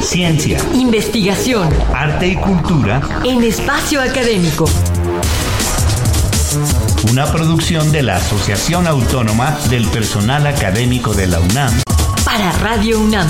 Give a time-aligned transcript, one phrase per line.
[0.00, 4.66] Ciencia, investigación, arte y cultura en espacio académico.
[7.10, 11.72] Una producción de la Asociación Autónoma del Personal Académico de la UNAM
[12.24, 13.28] para Radio UNAM.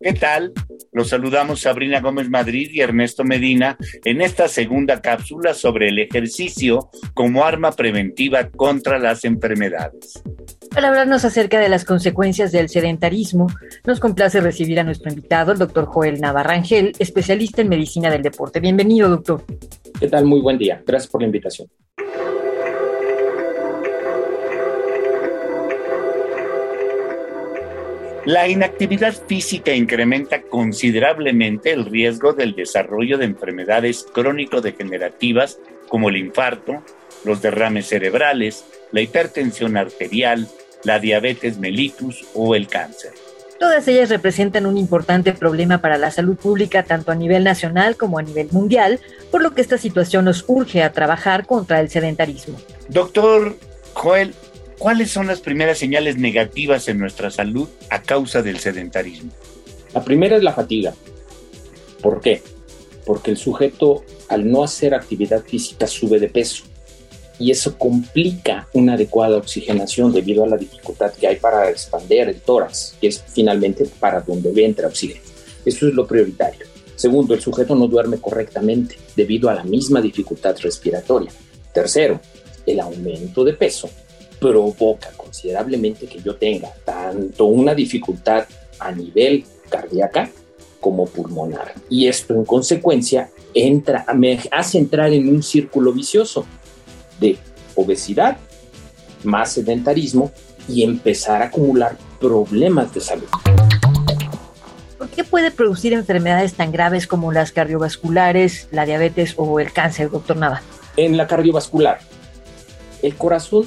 [0.00, 0.52] ¿Qué tal?
[0.92, 6.90] Los saludamos Sabrina Gómez Madrid y Ernesto Medina en esta segunda cápsula sobre el ejercicio
[7.14, 10.22] como arma preventiva contra las enfermedades.
[10.74, 13.48] Para hablarnos acerca de las consecuencias del sedentarismo,
[13.84, 18.58] nos complace recibir a nuestro invitado, el doctor Joel Navarrangel, especialista en medicina del deporte.
[18.58, 19.44] Bienvenido, doctor.
[20.00, 20.24] ¿Qué tal?
[20.24, 20.82] Muy buen día.
[20.86, 21.68] Gracias por la invitación.
[28.24, 36.82] La inactividad física incrementa considerablemente el riesgo del desarrollo de enfermedades crónico-degenerativas como el infarto,
[37.24, 40.48] los derrames cerebrales, la hipertensión arterial,
[40.84, 43.12] la diabetes mellitus o el cáncer.
[43.58, 48.18] Todas ellas representan un importante problema para la salud pública tanto a nivel nacional como
[48.18, 48.98] a nivel mundial,
[49.30, 52.58] por lo que esta situación nos urge a trabajar contra el sedentarismo.
[52.88, 53.56] Doctor
[53.94, 54.34] Joel,
[54.82, 59.30] ¿Cuáles son las primeras señales negativas en nuestra salud a causa del sedentarismo?
[59.94, 60.92] La primera es la fatiga.
[62.02, 62.42] ¿Por qué?
[63.06, 66.64] Porque el sujeto al no hacer actividad física sube de peso
[67.42, 72.40] y eso complica una adecuada oxigenación debido a la dificultad que hay para expandir el
[72.40, 75.20] tórax, que es finalmente para donde entra oxígeno.
[75.64, 76.66] Eso es lo prioritario.
[76.94, 81.32] Segundo, el sujeto no duerme correctamente debido a la misma dificultad respiratoria.
[81.74, 82.20] Tercero,
[82.64, 83.90] el aumento de peso
[84.38, 88.46] provoca considerablemente que yo tenga tanto una dificultad
[88.78, 90.30] a nivel cardíaca
[90.78, 91.74] como pulmonar.
[91.90, 96.46] Y esto en consecuencia entra, me hace entrar en un círculo vicioso
[97.20, 97.38] de
[97.74, 98.36] obesidad,
[99.24, 100.30] más sedentarismo
[100.68, 103.28] y empezar a acumular problemas de salud.
[104.98, 110.10] ¿Por qué puede producir enfermedades tan graves como las cardiovasculares, la diabetes o el cáncer,
[110.10, 110.62] doctor Nava?
[110.96, 111.98] En la cardiovascular,
[113.02, 113.66] el corazón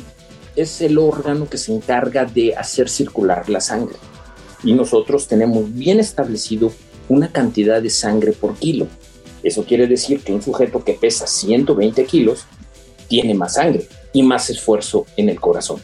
[0.55, 3.97] es el órgano que se encarga de hacer circular la sangre.
[4.63, 6.71] Y nosotros tenemos bien establecido
[7.09, 8.87] una cantidad de sangre por kilo.
[9.43, 12.45] Eso quiere decir que un sujeto que pesa 120 kilos
[13.07, 15.81] tiene más sangre y más esfuerzo en el corazón.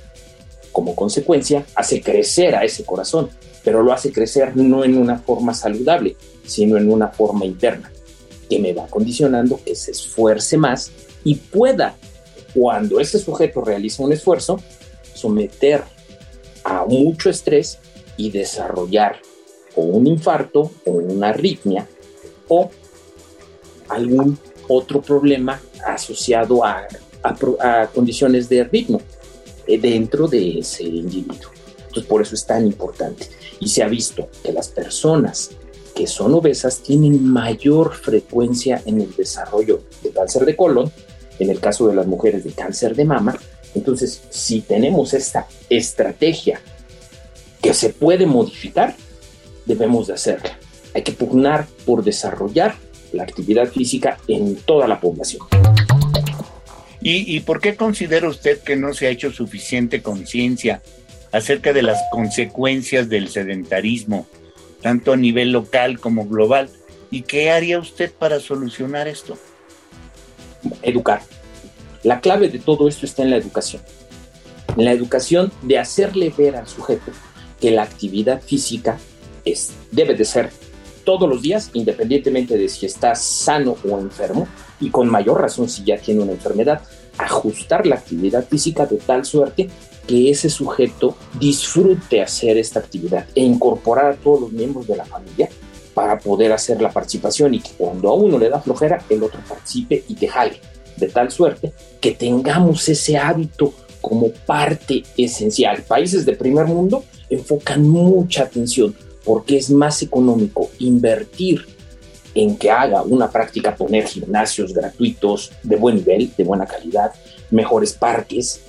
[0.72, 3.30] Como consecuencia, hace crecer a ese corazón,
[3.64, 6.16] pero lo hace crecer no en una forma saludable,
[6.46, 7.92] sino en una forma interna,
[8.50, 10.92] que me va condicionando que se esfuerce más
[11.24, 11.96] y pueda
[12.54, 14.60] cuando ese sujeto realiza un esfuerzo,
[15.14, 15.84] someter
[16.64, 17.80] a mucho estrés
[18.18, 19.20] y desarrollar
[19.76, 21.88] o un infarto o una arritmia
[22.48, 22.70] o
[23.88, 24.38] algún
[24.68, 26.88] otro problema asociado a,
[27.94, 29.02] condiciones de ritmo
[29.68, 31.52] eh, dentro de ese individuo.
[31.78, 33.28] Entonces, por eso es tan importante.
[33.60, 35.52] Y se ha visto que las personas
[35.94, 40.92] que son obesas tienen mayor frecuencia en el desarrollo de cáncer de colon
[41.40, 43.38] en el caso de las mujeres de cáncer de mama.
[43.74, 46.62] Entonces, si tenemos esta estrategia
[47.62, 48.96] que se puede modificar,
[49.66, 50.58] debemos de hacerla.
[50.94, 52.76] Hay que pugnar por desarrollar
[53.12, 55.48] la actividad física en toda la población.
[57.04, 60.84] ¿Y, por qué considera usted que no se ha hecho suficiente conciencia
[61.32, 64.28] acerca de las consecuencias del sedentarismo,
[64.82, 66.70] tanto a nivel local como global?
[67.10, 69.38] ¿Y qué haría usted para solucionar esto?
[70.82, 71.22] educar.
[72.04, 73.82] La clave de todo esto está en la educación.
[74.78, 77.12] En la educación de hacerle ver al sujeto
[77.60, 78.98] que la actividad física
[79.46, 80.50] es, debe de ser
[81.04, 84.48] todos los días, independientemente de si está sano o enfermo,
[84.80, 86.82] y con mayor razón si ya tiene una enfermedad,
[87.18, 89.70] ajustar la actividad física de tal suerte
[90.08, 95.06] que ese sujeto disfrute hacer esta actividad e incorporar a todos los miembros de la
[95.06, 95.50] familia
[95.94, 99.40] para poder hacer la participación y que cuando a uno le da flojera, el otro
[99.48, 100.60] participe y te jale,
[100.98, 105.84] de tal suerte que tengamos ese hábito como parte esencial.
[105.84, 111.66] Países de primer mundo enfocan mucha atención porque es más económico invertir
[112.34, 117.12] en que haga una práctica, poner gimnasios gratuitos de buen nivel, de buena calidad,
[117.50, 118.62] mejores parques.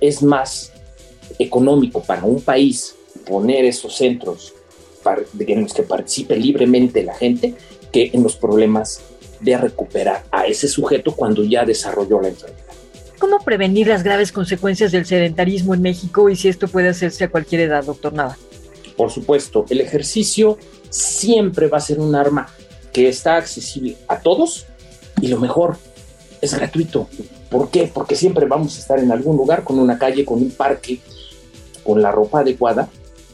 [0.00, 0.72] Es más
[1.38, 2.96] económico para un país
[3.26, 4.52] poner esos centros
[5.38, 7.54] en los que participe libremente la gente
[7.92, 9.00] que en los problemas
[9.40, 12.64] de recuperar a ese sujeto cuando ya desarrolló la enfermedad.
[13.18, 17.30] ¿Cómo prevenir las graves consecuencias del sedentarismo en México y si esto puede hacerse a
[17.30, 18.36] cualquier edad, doctor Nava?
[19.00, 20.58] Por supuesto, el ejercicio
[20.90, 22.48] siempre va a ser un arma
[22.92, 24.66] que está accesible a todos
[25.22, 25.78] y lo mejor
[26.42, 27.08] es gratuito.
[27.48, 27.90] ¿Por qué?
[27.90, 31.00] Porque siempre vamos a estar en algún lugar con una calle, con un parque,
[31.82, 32.90] con la ropa adecuada,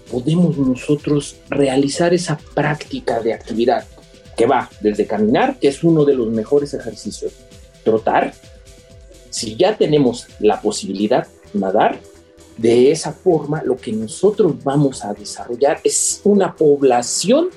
[0.09, 3.87] podemos nosotros realizar esa práctica de actividad
[4.37, 7.33] que va desde caminar, que es uno de los mejores ejercicios,
[7.83, 8.35] trotar,
[9.31, 11.99] si ya tenemos la posibilidad nadar,
[12.57, 17.49] de esa forma lo que nosotros vamos a desarrollar es una población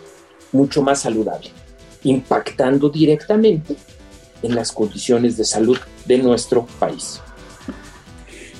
[0.51, 1.50] mucho más saludable,
[2.04, 3.75] impactando directamente
[4.42, 7.22] en las condiciones de salud de nuestro país.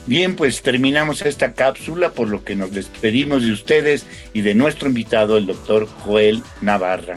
[0.06, 4.88] Bien, pues terminamos esta cápsula, por lo que nos despedimos de ustedes y de nuestro
[4.88, 7.14] invitado, el doctor Joel Navarra